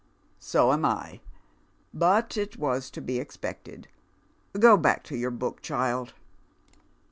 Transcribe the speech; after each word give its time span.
"So 0.53 0.71
am 0.73 0.83
L 0.83 1.19
But 1.93 2.35
it 2.35 2.57
was 2.57 2.89
to 2.89 3.01
be 3.01 3.19
expected. 3.19 3.87
Go 4.59 4.75
back 4.75 5.03
to 5.03 5.15
yoiu" 5.15 5.37
book, 5.37 5.61
child." 5.61 6.15